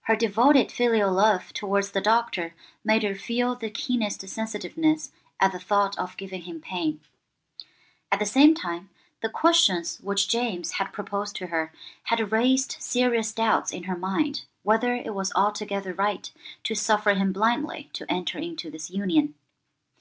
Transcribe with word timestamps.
Her 0.00 0.16
devoted 0.16 0.72
filial 0.72 1.12
love 1.12 1.52
towards 1.52 1.92
the 1.92 2.00
Doctor 2.00 2.56
made 2.82 3.04
her 3.04 3.14
feel 3.14 3.54
the 3.54 3.70
keenest 3.70 4.28
sensitiveness 4.28 5.12
at 5.38 5.52
the 5.52 5.60
thought 5.60 5.96
of 5.96 6.16
giving 6.16 6.42
him 6.42 6.60
pain. 6.60 6.98
At 8.10 8.18
the 8.18 8.26
same 8.26 8.52
time, 8.56 8.90
the 9.22 9.28
questions 9.28 10.00
which 10.00 10.28
James 10.28 10.72
had 10.72 10.92
proposed 10.92 11.36
to 11.36 11.46
her 11.46 11.72
had 12.02 12.32
raised 12.32 12.78
serious 12.80 13.32
doubts 13.32 13.70
in 13.72 13.84
her 13.84 13.96
mind 13.96 14.42
whether 14.64 14.92
it 14.96 15.14
was 15.14 15.30
altogether 15.36 15.92
right 15.94 16.32
to 16.64 16.74
suffer 16.74 17.14
him 17.14 17.32
blindly 17.32 17.90
to 17.92 18.04
enter 18.10 18.38
into 18.40 18.72
this 18.72 18.90
union. 18.90 19.36